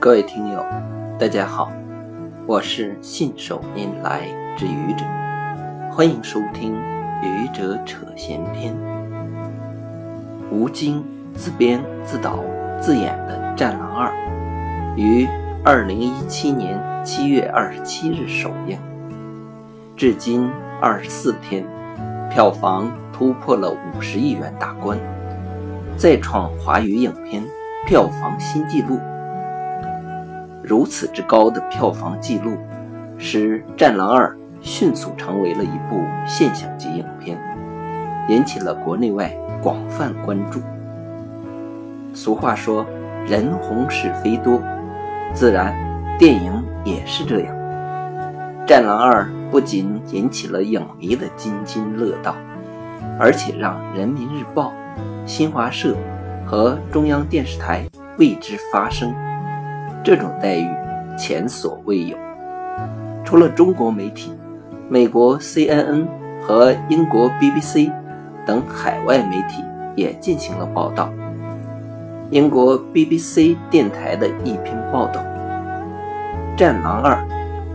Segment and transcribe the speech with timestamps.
[0.00, 0.64] 各位听友，
[1.18, 1.70] 大家好，
[2.46, 4.22] 我是信手拈来
[4.56, 5.04] 之愚者，
[5.92, 6.74] 欢迎收听
[7.22, 8.74] 《愚者扯闲篇》。
[10.50, 12.38] 吴京自编自导
[12.80, 14.10] 自演的《战狼二》
[14.96, 15.28] 于
[15.62, 18.78] 二零一七年七月二十七日首映，
[19.98, 21.62] 至今二十四天，
[22.30, 24.98] 票房突破了五十亿元大关，
[25.94, 27.42] 再创华语影片
[27.86, 28.98] 票房新纪录。
[30.70, 32.56] 如此之高的票房纪录，
[33.18, 37.36] 使《战狼二》迅速成为了一部现象级影片，
[38.28, 40.60] 引起了国内外广泛关注。
[42.14, 42.86] 俗话说
[43.26, 44.62] “人红是非多”，
[45.34, 45.74] 自然
[46.16, 47.52] 电影也是这样。
[48.64, 52.36] 《战狼二》不仅引起了影迷的津津乐道，
[53.18, 54.72] 而且让人民日报、
[55.26, 55.96] 新华社
[56.46, 57.84] 和中央电视台
[58.18, 59.12] 为之发声。
[60.02, 60.68] 这种待遇
[61.18, 62.16] 前所未有。
[63.24, 64.32] 除了中国媒体，
[64.88, 66.06] 美国 CNN
[66.40, 67.92] 和英国 BBC
[68.46, 69.62] 等海外媒体
[69.94, 71.12] 也进行了报道。
[72.30, 75.20] 英国 BBC 电台的一篇报道
[76.58, 77.14] ：“《战狼二》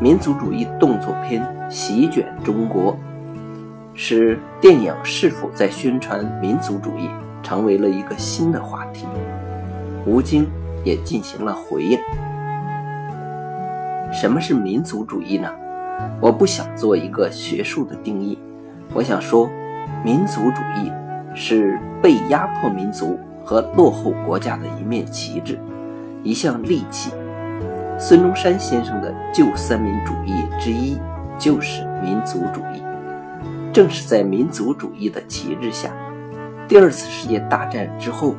[0.00, 2.96] 民族主义动作片席卷中国，
[3.94, 7.08] 使电影是否在宣传民族主义
[7.42, 9.06] 成为了一个新的话题。”
[10.04, 10.48] 吴京。
[10.84, 11.98] 也进行了回应。
[14.12, 15.50] 什么是民族主义呢？
[16.20, 18.38] 我不想做一个学术的定义，
[18.94, 19.50] 我想说，
[20.04, 20.90] 民族主义
[21.34, 25.58] 是被压迫民族和落后国家的一面旗帜，
[26.22, 27.12] 一项利器。
[27.98, 30.96] 孙中山先生的旧三民主义之一
[31.36, 32.82] 就是民族主义。
[33.72, 35.90] 正是在民族主义的旗帜下，
[36.66, 38.34] 第二次世界大战之后。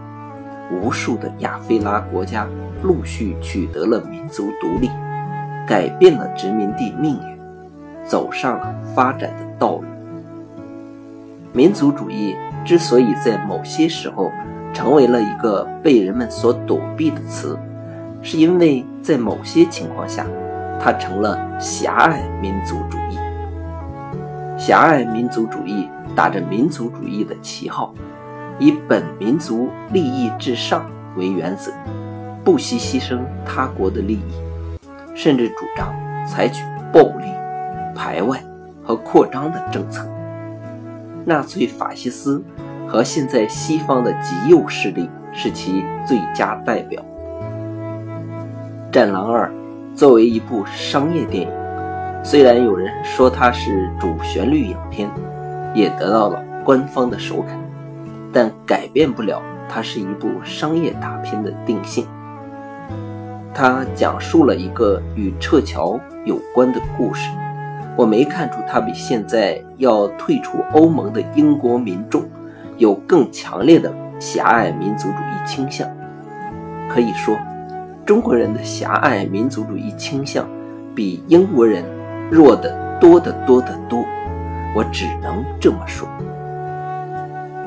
[0.72, 2.48] 无数的亚非拉国家
[2.84, 4.89] 陆续取得了民族独立，
[5.67, 7.39] 改变了殖民地命运，
[8.06, 9.84] 走上了发展的道路。
[11.52, 14.31] 民族主义之所以在某些时候
[14.74, 17.58] 成为了一个被人们所躲避的词，
[18.22, 20.25] 是因为在某些情况下，
[20.79, 23.18] 它成了狭隘民族主义。
[24.58, 27.94] 狭隘民族主义打着民族主义的旗号。
[28.59, 31.72] 以本民族利益至上为原则，
[32.44, 34.80] 不惜牺牲他国的利益，
[35.16, 35.94] 甚至主张
[36.28, 37.25] 采取暴力、
[37.96, 38.44] 排外
[38.84, 40.06] 和扩张的政策。
[41.25, 42.44] 纳粹法西斯
[42.88, 47.02] 和现在西方的极右势力是其最佳代表。
[48.91, 49.47] 《战狼二》
[49.96, 51.52] 作为一部商业电影，
[52.24, 55.09] 虽然有人说它是主旋律影片，
[55.76, 57.69] 也得到了官方的首肯。
[58.31, 62.07] 但改变不了它是一部商业大片的定性。
[63.53, 67.29] 它讲述了一个与撤侨有关的故事。
[67.97, 72.23] 我没看出它比现在要退出欧盟的英国民众
[72.78, 75.88] 有更强烈的狭隘民族主义倾向。
[76.88, 77.38] 可以说，
[78.06, 80.47] 中国人的狭隘民族主义倾向
[80.96, 81.84] 比英国人
[82.31, 84.03] 弱得多得多得多。
[84.75, 86.07] 我只能这么说。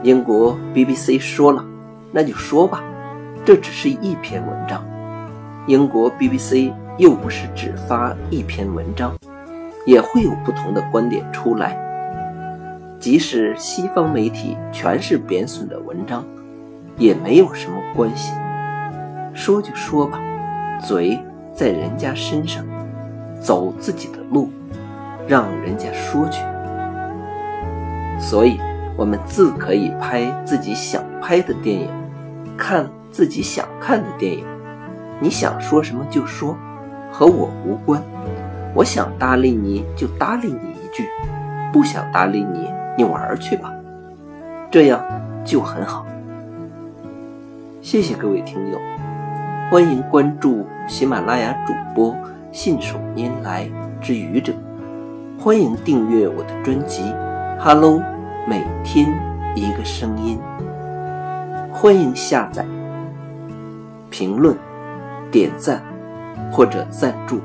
[0.02, 1.64] 英国 BBC 说了，
[2.10, 2.82] 那就说吧，
[3.44, 4.84] 这只是一篇文章。
[5.68, 9.14] 英国 BBC 又不是只发一篇文章，
[9.86, 11.78] 也会有不同的观点出来。
[12.98, 16.24] 即使西方媒体全是贬损的文章，
[16.96, 18.32] 也没有什么关系。
[19.32, 20.20] 说就说吧，
[20.84, 21.16] 嘴
[21.54, 22.64] 在人家身上，
[23.40, 24.50] 走自己的路，
[25.28, 26.42] 让人家说去。
[28.18, 28.58] 所以。
[28.96, 31.88] 我们自可以拍自己想拍的电影，
[32.56, 34.44] 看自己想看的电影。
[35.20, 36.56] 你想说什么就说，
[37.10, 38.02] 和我无关。
[38.74, 41.08] 我想搭理你就搭理你一句，
[41.72, 43.72] 不想搭理你，你玩去吧。
[44.70, 45.02] 这样
[45.44, 46.06] 就很好。
[47.80, 48.78] 谢谢各位听友，
[49.70, 52.16] 欢迎关注喜马拉雅主播
[52.50, 53.68] 信手拈来
[54.00, 54.52] 之愚者，
[55.38, 57.02] 欢迎订阅我的专辑。
[57.58, 58.11] Hello。
[58.44, 59.06] 每天
[59.54, 60.36] 一个声音，
[61.72, 62.66] 欢迎下载、
[64.10, 64.56] 评论、
[65.30, 65.80] 点赞
[66.50, 67.40] 或者赞助。